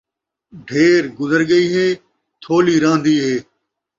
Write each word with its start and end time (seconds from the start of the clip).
ڈھیر 0.67 1.03
گزر 1.19 1.41
ڳئی 1.49 1.67
ہے 1.75 1.87
تھولی 2.41 2.75
رہن٘دی 2.83 3.15
ہے 3.23 3.35